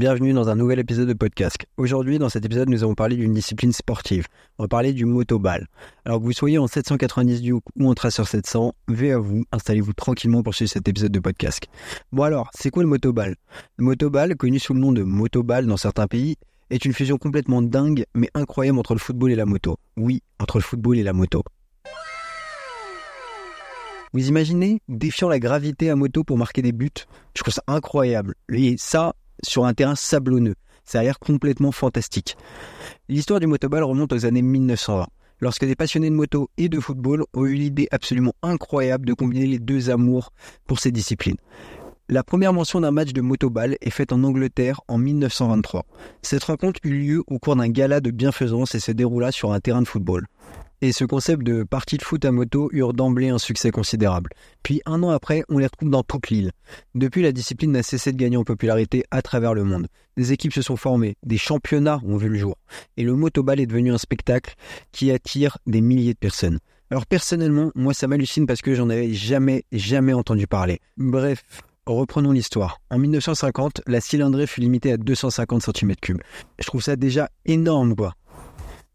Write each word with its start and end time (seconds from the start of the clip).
bienvenue 0.00 0.32
dans 0.32 0.48
un 0.48 0.54
nouvel 0.54 0.78
épisode 0.78 1.08
de 1.08 1.12
podcast. 1.12 1.58
Aujourd'hui, 1.76 2.18
dans 2.18 2.30
cet 2.30 2.46
épisode, 2.46 2.70
nous 2.70 2.82
allons 2.82 2.94
parler 2.94 3.16
d'une 3.16 3.34
discipline 3.34 3.70
sportive. 3.70 4.28
On 4.56 4.64
va 4.64 4.68
parler 4.68 4.94
du 4.94 5.04
motoball. 5.04 5.66
Alors 6.06 6.20
que 6.20 6.24
vous 6.24 6.32
soyez 6.32 6.56
en 6.56 6.66
790 6.66 7.42
du 7.42 7.52
ou 7.52 7.62
en 7.82 7.92
traceur 7.92 8.26
700, 8.26 8.72
V 8.88 9.12
à 9.12 9.18
vous, 9.18 9.44
installez-vous 9.52 9.92
tranquillement 9.92 10.42
pour 10.42 10.54
suivre 10.54 10.70
cet 10.70 10.88
épisode 10.88 11.12
de 11.12 11.20
podcast. 11.20 11.64
Bon 12.12 12.22
alors, 12.22 12.48
c'est 12.54 12.70
quoi 12.70 12.82
le 12.82 12.88
motoball? 12.88 13.36
Le 13.76 13.84
motoball, 13.84 14.36
connu 14.36 14.58
sous 14.58 14.72
le 14.72 14.80
nom 14.80 14.90
de 14.92 15.02
motoball 15.02 15.66
dans 15.66 15.76
certains 15.76 16.06
pays, 16.06 16.36
est 16.70 16.82
une 16.86 16.94
fusion 16.94 17.18
complètement 17.18 17.60
dingue 17.60 18.06
mais 18.14 18.30
incroyable 18.32 18.78
entre 18.78 18.94
le 18.94 19.00
football 19.00 19.32
et 19.32 19.36
la 19.36 19.44
moto. 19.44 19.76
Oui, 19.98 20.22
entre 20.38 20.56
le 20.56 20.62
football 20.62 20.96
et 20.96 21.02
la 21.02 21.12
moto. 21.12 21.42
Vous 24.14 24.26
imaginez 24.26 24.80
défiant 24.88 25.28
la 25.28 25.38
gravité 25.38 25.90
à 25.90 25.94
moto 25.94 26.24
pour 26.24 26.38
marquer 26.38 26.62
des 26.62 26.72
buts? 26.72 26.88
Je 27.36 27.42
trouve 27.42 27.52
ça 27.52 27.62
incroyable. 27.66 28.34
Et 28.50 28.76
ça, 28.78 29.14
sur 29.42 29.64
un 29.64 29.74
terrain 29.74 29.94
sablonneux. 29.94 30.54
Ça 30.84 31.00
a 31.00 31.02
l'air 31.02 31.18
complètement 31.18 31.72
fantastique. 31.72 32.36
L'histoire 33.08 33.40
du 33.40 33.46
motoball 33.46 33.84
remonte 33.84 34.12
aux 34.12 34.26
années 34.26 34.42
1920, 34.42 35.06
lorsque 35.40 35.64
des 35.64 35.76
passionnés 35.76 36.10
de 36.10 36.14
moto 36.14 36.50
et 36.56 36.68
de 36.68 36.80
football 36.80 37.24
ont 37.34 37.46
eu 37.46 37.54
l'idée 37.54 37.88
absolument 37.90 38.34
incroyable 38.42 39.06
de 39.06 39.14
combiner 39.14 39.46
les 39.46 39.58
deux 39.58 39.90
amours 39.90 40.32
pour 40.66 40.80
ces 40.80 40.90
disciplines. 40.90 41.36
La 42.08 42.24
première 42.24 42.52
mention 42.52 42.80
d'un 42.80 42.90
match 42.90 43.12
de 43.12 43.20
motoball 43.20 43.76
est 43.80 43.90
faite 43.90 44.12
en 44.12 44.24
Angleterre 44.24 44.80
en 44.88 44.98
1923. 44.98 45.86
Cette 46.22 46.42
rencontre 46.42 46.80
eut 46.82 46.98
lieu 46.98 47.22
au 47.28 47.38
cours 47.38 47.54
d'un 47.54 47.68
gala 47.68 48.00
de 48.00 48.10
bienfaisance 48.10 48.74
et 48.74 48.80
se 48.80 48.90
déroula 48.90 49.30
sur 49.30 49.52
un 49.52 49.60
terrain 49.60 49.80
de 49.80 49.86
football 49.86 50.26
et 50.82 50.92
ce 50.92 51.04
concept 51.04 51.42
de 51.42 51.62
partie 51.62 51.96
de 51.96 52.02
foot 52.02 52.24
à 52.24 52.32
moto 52.32 52.70
eurent 52.72 52.94
d'emblée 52.94 53.28
un 53.28 53.38
succès 53.38 53.70
considérable. 53.70 54.30
Puis 54.62 54.80
un 54.86 55.02
an 55.02 55.10
après, 55.10 55.44
on 55.48 55.58
les 55.58 55.66
retrouve 55.66 55.90
dans 55.90 56.02
toute 56.02 56.30
l'île. 56.30 56.52
Depuis, 56.94 57.22
la 57.22 57.32
discipline 57.32 57.72
n'a 57.72 57.82
cessé 57.82 58.12
de 58.12 58.16
gagner 58.16 58.36
en 58.36 58.44
popularité 58.44 59.04
à 59.10 59.22
travers 59.22 59.54
le 59.54 59.64
monde. 59.64 59.88
Des 60.16 60.32
équipes 60.32 60.52
se 60.52 60.62
sont 60.62 60.76
formées, 60.76 61.16
des 61.22 61.38
championnats 61.38 62.00
ont 62.04 62.16
vu 62.16 62.28
le 62.28 62.38
jour, 62.38 62.56
et 62.96 63.02
le 63.02 63.14
motoball 63.14 63.60
est 63.60 63.66
devenu 63.66 63.92
un 63.92 63.98
spectacle 63.98 64.54
qui 64.92 65.10
attire 65.10 65.58
des 65.66 65.80
milliers 65.80 66.14
de 66.14 66.18
personnes. 66.18 66.58
Alors 66.90 67.06
personnellement, 67.06 67.70
moi 67.74 67.94
ça 67.94 68.08
m'hallucine 68.08 68.46
parce 68.46 68.62
que 68.62 68.74
j'en 68.74 68.90
avais 68.90 69.12
jamais, 69.12 69.64
jamais 69.70 70.12
entendu 70.12 70.46
parler. 70.48 70.80
Bref, 70.96 71.42
reprenons 71.86 72.32
l'histoire. 72.32 72.80
En 72.90 72.98
1950, 72.98 73.82
la 73.86 74.00
cylindrée 74.00 74.46
fut 74.46 74.60
limitée 74.60 74.92
à 74.92 74.96
250 74.96 75.62
cm3. 75.62 76.16
Je 76.58 76.66
trouve 76.66 76.82
ça 76.82 76.96
déjà 76.96 77.30
énorme 77.46 77.94
quoi. 77.94 78.14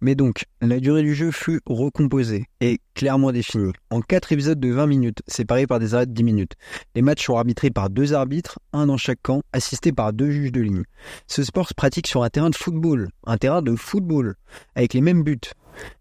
Mais 0.05 0.13
donc, 0.13 0.45
la 0.61 0.79
durée 0.79 1.01
du 1.01 1.15
jeu 1.15 1.31
fut 1.31 1.61
recomposée 1.65 2.45
et 2.61 2.79
clairement 2.93 3.31
définie. 3.31 3.71
En 3.89 4.01
4 4.01 4.33
épisodes 4.33 4.59
de 4.59 4.71
20 4.71 4.85
minutes, 4.85 5.23
séparés 5.25 5.65
par 5.65 5.79
des 5.79 5.95
arrêts 5.95 6.05
de 6.05 6.11
10 6.11 6.23
minutes. 6.23 6.53
Les 6.93 7.01
matchs 7.01 7.25
sont 7.25 7.35
arbitrés 7.35 7.71
par 7.71 7.89
deux 7.89 8.13
arbitres, 8.13 8.59
un 8.71 8.85
dans 8.85 8.97
chaque 8.97 9.23
camp, 9.23 9.41
assistés 9.51 9.91
par 9.91 10.13
deux 10.13 10.29
juges 10.29 10.51
de 10.51 10.61
ligne. 10.61 10.83
Ce 11.25 11.43
sport 11.43 11.67
se 11.67 11.73
pratique 11.73 12.05
sur 12.05 12.21
un 12.21 12.29
terrain 12.29 12.51
de 12.51 12.55
football, 12.55 13.09
un 13.25 13.37
terrain 13.37 13.63
de 13.63 13.75
football, 13.75 14.35
avec 14.75 14.93
les 14.93 15.01
mêmes 15.01 15.23
buts. 15.23 15.39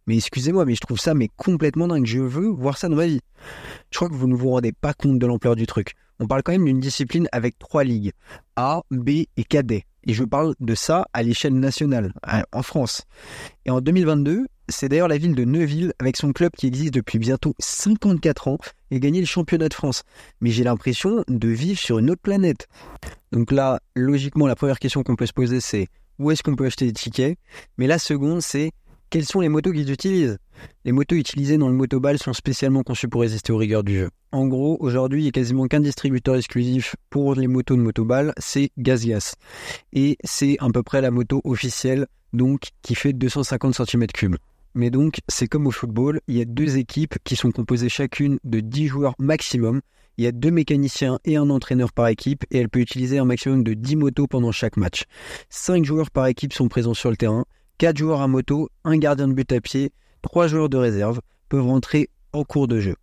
Mais 0.06 0.18
excusez-moi, 0.18 0.66
mais 0.66 0.74
je 0.74 0.82
trouve 0.82 1.00
ça 1.00 1.14
mais 1.14 1.30
complètement 1.38 1.88
dingue. 1.88 2.04
Je 2.04 2.20
veux 2.20 2.48
voir 2.48 2.76
ça 2.76 2.90
dans 2.90 2.96
ma 2.96 3.06
vie. 3.06 3.22
Je 3.90 3.96
crois 3.96 4.10
que 4.10 4.14
vous 4.14 4.28
ne 4.28 4.34
vous 4.34 4.50
rendez 4.50 4.72
pas 4.72 4.92
compte 4.92 5.18
de 5.18 5.26
l'ampleur 5.26 5.56
du 5.56 5.64
truc. 5.64 5.94
On 6.20 6.26
parle 6.26 6.42
quand 6.42 6.52
même 6.52 6.66
d'une 6.66 6.78
discipline 6.78 7.26
avec 7.32 7.58
trois 7.58 7.84
ligues, 7.84 8.12
A, 8.56 8.82
B 8.90 9.24
et 9.38 9.44
cadet. 9.48 9.86
Et 10.06 10.12
je 10.12 10.24
parle 10.24 10.54
de 10.60 10.74
ça 10.74 11.06
à 11.12 11.22
l'échelle 11.22 11.58
nationale, 11.58 12.12
en 12.52 12.62
France. 12.62 13.02
Et 13.64 13.70
en 13.70 13.80
2022, 13.80 14.46
c'est 14.68 14.88
d'ailleurs 14.88 15.08
la 15.08 15.18
ville 15.18 15.34
de 15.34 15.44
Neuville, 15.44 15.92
avec 15.98 16.16
son 16.16 16.32
club 16.32 16.52
qui 16.56 16.66
existe 16.66 16.94
depuis 16.94 17.18
bientôt 17.18 17.54
54 17.58 18.48
ans, 18.48 18.58
et 18.90 19.00
gagné 19.00 19.20
le 19.20 19.26
championnat 19.26 19.68
de 19.68 19.74
France. 19.74 20.04
Mais 20.40 20.50
j'ai 20.50 20.64
l'impression 20.64 21.24
de 21.28 21.48
vivre 21.48 21.78
sur 21.78 21.98
une 21.98 22.10
autre 22.10 22.22
planète. 22.22 22.68
Donc 23.32 23.50
là, 23.50 23.80
logiquement, 23.94 24.46
la 24.46 24.56
première 24.56 24.78
question 24.78 25.02
qu'on 25.02 25.16
peut 25.16 25.26
se 25.26 25.32
poser, 25.32 25.60
c'est 25.60 25.88
où 26.18 26.30
est-ce 26.30 26.42
qu'on 26.42 26.54
peut 26.54 26.66
acheter 26.66 26.86
des 26.86 26.92
tickets? 26.92 27.38
Mais 27.78 27.86
la 27.86 27.98
seconde, 27.98 28.40
c'est 28.40 28.72
quelles 29.10 29.24
sont 29.24 29.40
les 29.40 29.48
motos 29.48 29.72
qu'ils 29.72 29.90
utilisent? 29.90 30.38
Les 30.84 30.92
motos 30.92 31.16
utilisées 31.16 31.58
dans 31.58 31.68
le 31.68 31.74
motoball 31.74 32.18
sont 32.18 32.32
spécialement 32.32 32.82
conçues 32.82 33.08
pour 33.08 33.20
résister 33.20 33.52
aux 33.52 33.56
rigueurs 33.56 33.84
du 33.84 33.98
jeu. 33.98 34.10
En 34.32 34.46
gros, 34.46 34.76
aujourd'hui, 34.80 35.20
il 35.20 35.22
n'y 35.22 35.28
a 35.28 35.32
quasiment 35.32 35.66
qu'un 35.66 35.80
distributeur 35.80 36.36
exclusif 36.36 36.96
pour 37.10 37.34
les 37.34 37.46
motos 37.46 37.76
de 37.76 37.82
motoball, 37.82 38.32
c'est 38.38 38.70
GazGas. 38.78 39.34
Et 39.92 40.16
c'est 40.24 40.56
à 40.58 40.68
peu 40.68 40.82
près 40.82 41.00
la 41.00 41.10
moto 41.10 41.40
officielle, 41.44 42.06
donc, 42.32 42.70
qui 42.82 42.94
fait 42.94 43.12
250 43.12 43.74
cm3. 43.74 44.34
Mais 44.74 44.90
donc, 44.90 45.20
c'est 45.28 45.46
comme 45.46 45.68
au 45.68 45.70
football, 45.70 46.20
il 46.26 46.36
y 46.36 46.40
a 46.40 46.44
deux 46.44 46.78
équipes 46.78 47.14
qui 47.22 47.36
sont 47.36 47.52
composées 47.52 47.88
chacune 47.88 48.38
de 48.42 48.58
10 48.58 48.88
joueurs 48.88 49.14
maximum. 49.20 49.80
Il 50.16 50.24
y 50.24 50.26
a 50.26 50.32
deux 50.32 50.50
mécaniciens 50.50 51.20
et 51.24 51.36
un 51.36 51.50
entraîneur 51.50 51.92
par 51.92 52.08
équipe 52.08 52.44
et 52.50 52.58
elle 52.58 52.68
peut 52.68 52.80
utiliser 52.80 53.18
un 53.18 53.24
maximum 53.24 53.62
de 53.62 53.74
10 53.74 53.96
motos 53.96 54.26
pendant 54.26 54.50
chaque 54.52 54.76
match. 54.76 55.04
5 55.50 55.84
joueurs 55.84 56.10
par 56.10 56.26
équipe 56.26 56.52
sont 56.52 56.68
présents 56.68 56.94
sur 56.94 57.10
le 57.10 57.16
terrain 57.16 57.44
4 57.78 57.96
joueurs 57.96 58.20
à 58.20 58.28
moto, 58.28 58.68
un 58.84 58.96
gardien 58.96 59.28
de 59.28 59.32
but 59.32 59.50
à 59.52 59.60
pied, 59.60 59.92
3 60.22 60.46
joueurs 60.46 60.68
de 60.68 60.76
réserve 60.76 61.20
peuvent 61.48 61.66
rentrer 61.66 62.08
en 62.32 62.44
cours 62.44 62.68
de 62.68 62.80
jeu. 62.80 62.96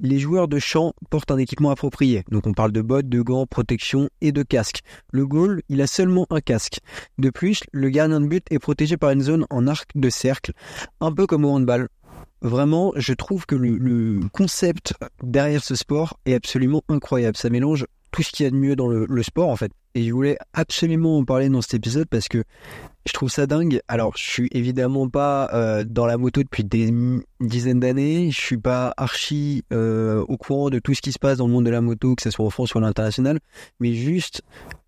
Les 0.00 0.18
joueurs 0.18 0.48
de 0.48 0.58
champ 0.58 0.92
portent 1.08 1.30
un 1.30 1.38
équipement 1.38 1.70
approprié, 1.70 2.24
donc 2.30 2.46
on 2.46 2.52
parle 2.52 2.72
de 2.72 2.82
bottes, 2.82 3.08
de 3.08 3.22
gants, 3.22 3.46
protection 3.46 4.10
et 4.20 4.32
de 4.32 4.42
casque. 4.42 4.80
Le 5.12 5.26
goal, 5.26 5.62
il 5.68 5.80
a 5.80 5.86
seulement 5.86 6.26
un 6.30 6.40
casque. 6.40 6.80
De 7.18 7.30
plus, 7.30 7.62
le 7.72 7.88
gardien 7.88 8.20
de 8.20 8.26
but 8.26 8.44
est 8.50 8.58
protégé 8.58 8.96
par 8.96 9.10
une 9.10 9.22
zone 9.22 9.46
en 9.50 9.66
arc 9.66 9.90
de 9.94 10.10
cercle, 10.10 10.52
un 11.00 11.12
peu 11.12 11.26
comme 11.26 11.44
au 11.44 11.50
handball. 11.50 11.88
Vraiment, 12.42 12.92
je 12.96 13.14
trouve 13.14 13.46
que 13.46 13.54
le, 13.54 13.78
le 13.78 14.20
concept 14.32 14.94
derrière 15.22 15.64
ce 15.64 15.76
sport 15.76 16.18
est 16.26 16.34
absolument 16.34 16.82
incroyable. 16.88 17.36
Ça 17.36 17.48
mélange 17.48 17.86
tout 18.14 18.22
ce 18.22 18.30
qu'il 18.30 18.44
y 18.44 18.46
a 18.46 18.50
de 18.50 18.56
mieux 18.56 18.76
dans 18.76 18.86
le, 18.86 19.22
sport 19.24 19.48
en 19.48 19.56
fait. 19.56 19.72
Et 19.96 20.04
je 20.04 20.12
voulais 20.12 20.38
absolument 20.52 21.18
en 21.18 21.24
parler 21.24 21.48
dans 21.48 21.60
cet 21.62 21.74
épisode 21.74 22.06
parce 22.08 22.28
que 22.28 22.44
je 23.06 23.12
trouve 23.12 23.28
ça 23.28 23.46
dingue. 23.46 23.80
Alors, 23.88 24.16
je 24.16 24.22
suis 24.22 24.48
évidemment 24.52 25.08
pas 25.08 25.50
euh, 25.52 25.82
dans 25.84 26.06
la 26.06 26.16
moto 26.16 26.44
depuis 26.44 26.62
des 26.62 26.94
dizaines 27.40 27.80
d'années. 27.80 28.30
Je 28.30 28.40
suis 28.40 28.56
pas 28.56 28.94
archi 28.96 29.64
euh, 29.72 30.24
au 30.28 30.36
courant 30.36 30.70
de 30.70 30.78
tout 30.78 30.94
ce 30.94 31.02
qui 31.02 31.10
se 31.10 31.18
passe 31.18 31.38
dans 31.38 31.48
le 31.48 31.52
monde 31.52 31.64
de 31.64 31.70
la 31.70 31.80
moto, 31.80 32.14
que 32.14 32.22
ce 32.22 32.30
soit 32.30 32.46
en 32.46 32.50
France 32.50 32.72
ou 32.74 32.78
à 32.78 32.82
l'international. 32.82 33.40
Mais 33.80 33.94
juste 33.94 34.42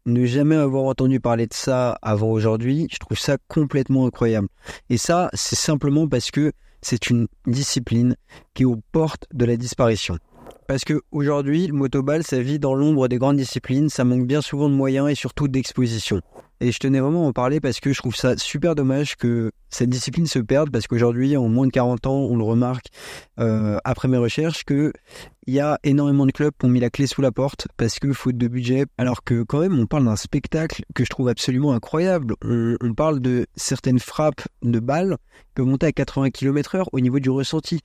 ne 0.06 0.24
jamais 0.24 0.54
avoir 0.54 0.84
entendu 0.84 1.18
parler 1.18 1.48
de 1.48 1.54
ça 1.54 1.98
avant 2.02 2.30
aujourd'hui, 2.30 2.86
je 2.92 2.98
trouve 2.98 3.18
ça 3.18 3.38
complètement 3.48 4.06
incroyable. 4.06 4.46
Et 4.88 4.98
ça, 4.98 5.30
c'est 5.34 5.56
simplement 5.56 6.06
parce 6.06 6.30
que 6.30 6.52
c'est 6.80 7.10
une 7.10 7.26
discipline 7.44 8.14
qui 8.54 8.62
est 8.62 8.66
aux 8.66 8.80
portes 8.92 9.26
de 9.34 9.44
la 9.44 9.56
disparition. 9.56 10.16
Parce 10.68 10.84
que 10.84 11.00
aujourd'hui, 11.12 11.68
le 11.68 11.74
motoball, 11.74 12.24
ça 12.24 12.40
vit 12.40 12.58
dans 12.58 12.74
l'ombre 12.74 13.06
des 13.06 13.18
grandes 13.18 13.36
disciplines, 13.36 13.88
ça 13.88 14.04
manque 14.04 14.26
bien 14.26 14.40
souvent 14.40 14.68
de 14.68 14.74
moyens 14.74 15.08
et 15.08 15.14
surtout 15.14 15.46
d'exposition. 15.46 16.20
Et 16.60 16.72
je 16.72 16.78
tenais 16.78 17.00
vraiment 17.00 17.26
à 17.26 17.28
en 17.28 17.32
parler 17.32 17.60
parce 17.60 17.80
que 17.80 17.92
je 17.92 17.98
trouve 17.98 18.16
ça 18.16 18.36
super 18.38 18.74
dommage 18.74 19.16
que 19.16 19.52
cette 19.68 19.90
discipline 19.90 20.26
se 20.26 20.38
perde 20.38 20.70
parce 20.70 20.86
qu'aujourd'hui, 20.86 21.36
en 21.36 21.48
moins 21.48 21.66
de 21.66 21.70
40 21.70 22.06
ans, 22.06 22.16
on 22.16 22.36
le 22.36 22.44
remarque 22.44 22.86
euh, 23.38 23.76
après 23.84 24.08
mes 24.08 24.16
recherches 24.16 24.64
que 24.64 24.92
il 25.46 25.54
y 25.54 25.60
a 25.60 25.78
énormément 25.84 26.26
de 26.26 26.32
clubs 26.32 26.54
qui 26.58 26.66
ont 26.66 26.70
mis 26.70 26.80
la 26.80 26.90
clé 26.90 27.06
sous 27.06 27.20
la 27.20 27.30
porte 27.30 27.68
parce 27.76 27.98
que 27.98 28.12
faute 28.12 28.38
de 28.38 28.48
budget. 28.48 28.86
Alors 28.96 29.22
que 29.22 29.42
quand 29.42 29.60
même, 29.60 29.78
on 29.78 29.86
parle 29.86 30.06
d'un 30.06 30.16
spectacle 30.16 30.82
que 30.94 31.04
je 31.04 31.10
trouve 31.10 31.28
absolument 31.28 31.72
incroyable. 31.72 32.34
On, 32.42 32.94
parle 32.94 33.20
de 33.20 33.46
certaines 33.54 33.98
frappes 33.98 34.48
de 34.62 34.80
balles 34.80 35.18
qui 35.18 35.52
peuvent 35.56 35.66
monter 35.66 35.86
à 35.86 35.92
80 35.92 36.30
km/h 36.30 36.84
au 36.90 37.00
niveau 37.00 37.20
du 37.20 37.28
ressenti. 37.28 37.80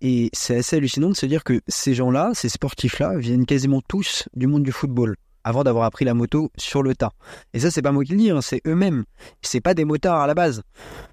Et 0.00 0.30
c'est 0.32 0.58
assez 0.58 0.76
hallucinant 0.76 1.08
de 1.08 1.16
se 1.16 1.26
dire 1.26 1.44
que 1.44 1.60
ces 1.68 1.94
gens-là, 1.94 2.32
ces 2.34 2.48
sportifs-là, 2.48 3.16
viennent 3.16 3.46
quasiment 3.46 3.80
tous 3.86 4.28
du 4.34 4.46
monde 4.46 4.62
du 4.62 4.72
football 4.72 5.16
avant 5.44 5.62
d'avoir 5.62 5.84
appris 5.84 6.04
la 6.04 6.12
moto 6.12 6.50
sur 6.58 6.82
le 6.82 6.94
tas. 6.96 7.12
Et 7.54 7.60
ça, 7.60 7.70
c'est 7.70 7.80
pas 7.80 7.92
moi 7.92 8.04
qui 8.04 8.12
le 8.12 8.18
dis, 8.18 8.30
hein, 8.30 8.40
c'est 8.42 8.60
eux-mêmes. 8.66 9.04
C'est 9.42 9.60
pas 9.60 9.74
des 9.74 9.84
motards 9.84 10.20
à 10.20 10.26
la 10.26 10.34
base. 10.34 10.62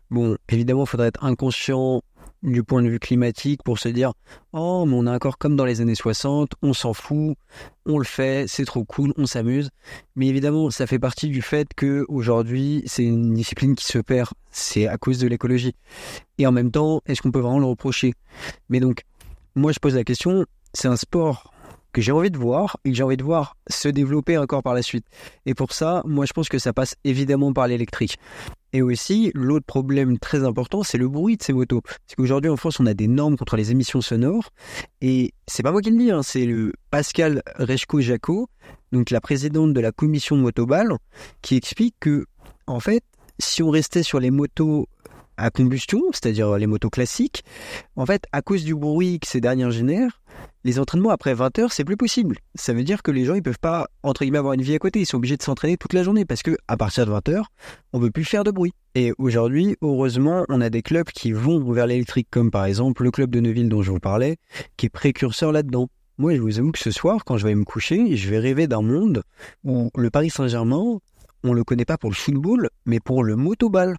Bon, 0.10 0.38
évidemment, 0.50 0.86
il 0.86 0.90
faudrait 0.90 1.08
être 1.08 1.24
inconscient 1.24 2.02
du 2.44 2.64
point 2.64 2.82
de 2.82 2.90
vue 2.90 3.00
climatique 3.00 3.64
pour 3.64 3.80
se 3.80 3.90
dire 3.90 4.14
oh 4.52 4.86
mais 4.86 4.96
on 4.96 5.08
est 5.08 5.10
encore 5.10 5.38
comme 5.38 5.56
dans 5.56 5.66
les 5.66 5.82
années 5.82 5.96
60 5.96 6.52
on 6.62 6.74
s'en 6.74 6.94
fout 6.94 7.36
on 7.86 7.98
le 7.98 8.04
fait 8.04 8.46
c'est 8.48 8.66
trop 8.66 8.84
cool 8.84 9.14
on 9.18 9.26
s'amuse. 9.26 9.70
Mais 10.16 10.28
évidemment 10.28 10.70
ça 10.70 10.86
fait 10.88 11.00
partie 11.00 11.30
du 11.30 11.42
fait 11.42 11.74
que 11.76 12.06
aujourd'hui 12.10 12.84
c'est 12.86 13.04
une 13.04 13.34
discipline 13.34 13.76
qui 13.76 13.86
se 13.86 14.00
perd. 14.00 14.30
C'est 14.52 14.88
à 14.88 14.98
cause 14.98 15.20
de 15.20 15.28
l'écologie. 15.28 15.76
Et 16.38 16.46
en 16.46 16.52
même 16.52 16.72
temps 16.72 17.02
est-ce 17.06 17.22
qu'on 17.22 17.32
peut 17.32 17.40
vraiment 17.40 17.60
le 17.60 17.66
reprocher? 17.66 18.14
Mais 18.70 18.80
donc 18.80 19.04
moi 19.56 19.72
je 19.72 19.80
pose 19.80 19.96
la 19.96 20.04
question 20.04 20.46
c'est 20.74 20.88
un 20.88 20.96
sport 20.96 21.53
que 21.94 22.02
j'ai 22.02 22.12
envie 22.12 22.32
de 22.32 22.38
voir 22.38 22.78
et 22.84 22.92
que 22.92 22.98
j'ai 22.98 23.04
envie 23.04 23.18
de 23.18 23.24
voir 23.24 23.56
se 23.70 23.88
développer 23.88 24.38
encore 24.38 24.64
par 24.64 24.74
la 24.74 24.82
suite. 24.82 25.06
Et 25.46 25.54
pour 25.54 25.72
ça, 25.72 26.02
moi 26.06 26.26
je 26.26 26.34
pense 26.34 26.50
que 26.50 26.60
ça 26.60 26.74
passe 26.74 26.96
évidemment 27.04 27.54
par 27.54 27.68
l'électrique. 27.68 28.18
Et 28.74 28.82
aussi, 28.82 29.32
l'autre 29.36 29.66
problème 29.66 30.18
très 30.18 30.44
important, 30.44 30.82
c'est 30.82 30.98
le 30.98 31.08
bruit 31.08 31.38
de 31.38 31.44
ces 31.44 31.54
motos. 31.54 31.82
Parce 31.82 32.16
qu'aujourd'hui 32.18 32.50
en 32.50 32.58
France, 32.58 32.80
on 32.80 32.88
a 32.88 32.96
des 32.96 33.08
normes 33.08 33.38
contre 33.38 33.56
les 33.56 33.70
émissions 33.70 34.02
sonores. 34.02 34.50
Et 35.00 35.34
c'est 35.48 35.62
pas 35.62 35.72
moi 35.72 35.82
qui 35.82 35.92
le 35.92 35.98
dis, 35.98 36.10
hein, 36.10 36.24
c'est 36.24 36.46
le 36.46 36.74
Pascal 36.90 37.44
Rechko-Jaco, 37.60 38.50
donc 38.92 39.12
la 39.12 39.22
présidente 39.22 39.74
de 39.74 39.80
la 39.80 39.92
commission 39.92 40.36
Motobal, 40.38 40.98
qui 41.44 41.56
explique 41.56 41.96
que, 42.00 42.26
en 42.66 42.80
fait, 42.80 43.04
si 43.38 43.62
on 43.62 43.70
restait 43.70 44.04
sur 44.04 44.20
les 44.20 44.32
motos 44.32 44.88
à 45.38 45.52
combustion, 45.52 46.02
c'est-à-dire 46.12 46.58
les 46.58 46.68
motos 46.68 46.90
classiques, 46.90 47.44
en 47.96 48.08
fait, 48.08 48.26
à 48.32 48.42
cause 48.42 48.64
du 48.64 48.74
bruit 48.76 49.20
que 49.20 49.28
ces 49.28 49.42
dernières 49.42 49.72
génèrent, 49.72 50.22
les 50.64 50.80
entraînements 50.80 51.10
après 51.10 51.34
20 51.34 51.60
heures, 51.60 51.72
c'est 51.72 51.84
plus 51.84 51.98
possible. 51.98 52.38
Ça 52.56 52.74
veut 52.74 52.84
dire 52.84 53.04
que 53.04 53.12
les 53.12 53.26
gens, 53.26 53.36
ils 53.36 53.44
peuvent 53.44 53.60
pas, 53.60 53.88
entre 54.02 54.24
guillemets, 54.24 54.38
avoir 54.38 54.54
une 54.54 54.62
vie 54.62 54.76
à 54.76 54.80
côté. 54.80 55.02
Ils 55.02 55.06
sont 55.06 55.18
obligés 55.18 55.38
de 55.38 55.44
s'entraîner 55.44 55.78
toute 55.78 55.94
la 55.94 56.04
journée 56.04 56.26
parce 56.26 56.44
que, 56.44 56.58
à 56.68 56.78
partir 56.78 57.06
de 57.06 57.12
20 57.12 57.30
heures, 57.30 57.48
on 57.92 58.00
veut 58.00 58.12
plus 58.12 58.24
faire 58.24 58.44
de 58.44 58.52
bruit. 58.52 58.74
Et 58.96 59.12
aujourd'hui, 59.18 59.76
heureusement, 59.82 60.46
on 60.50 60.62
a 60.62 60.70
des 60.70 60.82
clubs 60.82 61.08
qui 61.08 61.32
vont 61.32 61.72
vers 61.72 61.88
l'électrique, 61.88 62.28
comme 62.32 62.52
par 62.52 62.66
exemple 62.66 63.04
le 63.04 63.12
club 63.12 63.30
de 63.30 63.40
Neuville 63.40 63.70
dont 63.70 63.82
je 63.82 63.92
vous 63.92 64.00
parlais, 64.00 64.38
qui 64.78 64.86
est 64.86 64.90
précurseur 64.90 65.52
là-dedans. 65.52 65.90
Moi, 66.18 66.36
je 66.36 66.42
vous 66.42 66.60
avoue 66.60 66.72
que 66.72 66.80
ce 66.80 66.92
soir, 66.92 67.26
quand 67.26 67.38
je 67.38 67.48
vais 67.48 67.56
me 67.56 67.66
coucher, 67.66 68.16
je 68.16 68.30
vais 68.30 68.38
rêver 68.38 68.68
d'un 68.68 68.84
monde 68.84 69.24
où 69.64 69.90
le 69.96 70.10
Paris 70.12 70.30
Saint-Germain, 70.30 71.00
on 71.44 71.54
le 71.54 71.64
connaît 71.64 71.86
pas 71.86 71.98
pour 71.98 72.10
le 72.10 72.16
football, 72.16 72.70
mais 72.86 73.00
pour 73.00 73.24
le 73.24 73.36
motoball. 73.36 73.98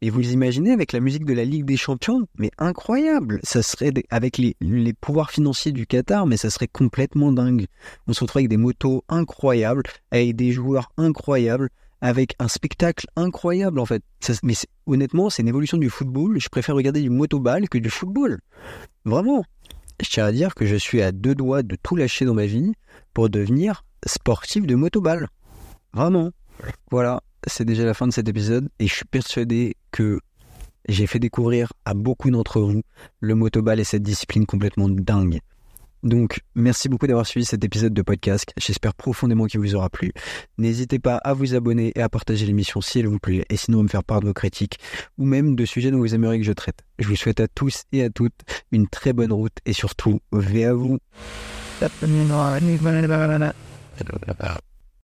Et 0.00 0.10
vous 0.10 0.32
imaginez 0.32 0.72
avec 0.72 0.92
la 0.92 1.00
musique 1.00 1.24
de 1.24 1.34
la 1.34 1.44
Ligue 1.44 1.64
des 1.64 1.76
Champions, 1.76 2.26
mais 2.38 2.50
incroyable. 2.58 3.40
Ça 3.42 3.62
serait 3.62 3.92
avec 4.10 4.38
les, 4.38 4.56
les 4.60 4.92
pouvoirs 4.92 5.30
financiers 5.30 5.72
du 5.72 5.86
Qatar, 5.86 6.26
mais 6.26 6.36
ça 6.36 6.50
serait 6.50 6.68
complètement 6.68 7.32
dingue. 7.32 7.66
On 8.06 8.12
se 8.12 8.20
retrouve 8.20 8.40
avec 8.40 8.48
des 8.48 8.56
motos 8.56 9.04
incroyables, 9.08 9.82
avec 10.10 10.36
des 10.36 10.52
joueurs 10.52 10.92
incroyables, 10.96 11.68
avec 12.00 12.34
un 12.38 12.48
spectacle 12.48 13.06
incroyable 13.16 13.78
en 13.80 13.86
fait. 13.86 14.02
mais 14.42 14.54
honnêtement, 14.86 15.30
c'est 15.30 15.42
une 15.42 15.48
évolution 15.48 15.78
du 15.78 15.90
football. 15.90 16.38
Je 16.40 16.48
préfère 16.48 16.74
regarder 16.74 17.02
du 17.02 17.10
motoball 17.10 17.68
que 17.68 17.78
du 17.78 17.90
football. 17.90 18.40
Vraiment. 19.04 19.44
Je 20.00 20.08
tiens 20.08 20.26
à 20.26 20.32
dire 20.32 20.54
que 20.54 20.64
je 20.64 20.76
suis 20.76 21.02
à 21.02 21.10
deux 21.10 21.34
doigts 21.34 21.64
de 21.64 21.76
tout 21.82 21.96
lâcher 21.96 22.24
dans 22.24 22.34
ma 22.34 22.46
vie 22.46 22.72
pour 23.14 23.28
devenir 23.28 23.84
sportif 24.06 24.64
de 24.64 24.76
motoball. 24.76 25.28
Vraiment. 25.92 26.30
Voilà, 26.90 27.22
c'est 27.46 27.64
déjà 27.64 27.84
la 27.84 27.94
fin 27.94 28.06
de 28.06 28.12
cet 28.12 28.28
épisode 28.28 28.68
et 28.78 28.86
je 28.86 28.94
suis 28.94 29.04
persuadé 29.04 29.76
que 29.90 30.20
j'ai 30.88 31.06
fait 31.06 31.18
découvrir 31.18 31.72
à 31.84 31.94
beaucoup 31.94 32.30
d'entre 32.30 32.60
vous 32.60 32.82
le 33.20 33.34
motoball 33.34 33.80
et 33.80 33.84
cette 33.84 34.02
discipline 34.02 34.46
complètement 34.46 34.88
dingue. 34.88 35.40
Donc, 36.04 36.40
merci 36.54 36.88
beaucoup 36.88 37.08
d'avoir 37.08 37.26
suivi 37.26 37.44
cet 37.44 37.64
épisode 37.64 37.92
de 37.92 38.02
podcast. 38.02 38.52
J'espère 38.56 38.94
profondément 38.94 39.46
qu'il 39.46 39.58
vous 39.58 39.74
aura 39.74 39.90
plu. 39.90 40.12
N'hésitez 40.56 41.00
pas 41.00 41.16
à 41.16 41.34
vous 41.34 41.56
abonner 41.56 41.92
et 41.96 42.02
à 42.02 42.08
partager 42.08 42.46
l'émission 42.46 42.80
si 42.80 43.00
elle 43.00 43.08
vous 43.08 43.18
plaît, 43.18 43.44
et 43.50 43.56
sinon 43.56 43.80
à 43.80 43.82
me 43.82 43.88
faire 43.88 44.04
part 44.04 44.20
de 44.20 44.26
vos 44.26 44.32
critiques 44.32 44.78
ou 45.18 45.24
même 45.24 45.56
de 45.56 45.64
sujets 45.64 45.90
dont 45.90 45.98
vous 45.98 46.14
aimeriez 46.14 46.38
que 46.38 46.46
je 46.46 46.52
traite. 46.52 46.84
Je 47.00 47.08
vous 47.08 47.16
souhaite 47.16 47.40
à 47.40 47.48
tous 47.48 47.82
et 47.90 48.04
à 48.04 48.10
toutes 48.10 48.40
une 48.70 48.86
très 48.86 49.12
bonne 49.12 49.32
route 49.32 49.56
et 49.66 49.72
surtout, 49.72 50.20
veillez 50.30 50.66
à 50.66 50.74
vous. 50.74 50.98